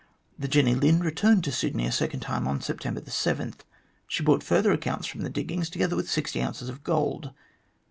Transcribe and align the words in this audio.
The 0.39 0.47
Jenny 0.47 0.73
Lind 0.73 1.05
returned 1.05 1.43
to 1.43 1.51
Sydney 1.51 1.85
a 1.85 1.91
second 1.91 2.21
time 2.21 2.47
on 2.47 2.59
September 2.59 3.03
7. 3.05 3.53
She 4.07 4.23
brought 4.23 4.41
further 4.41 4.71
accounts 4.71 5.05
from 5.05 5.21
the 5.21 5.29
diggings, 5.29 5.69
together 5.69 5.95
with 5.95 6.09
sixty 6.09 6.41
ounces 6.41 6.69
of 6.69 6.83
gold. 6.83 7.33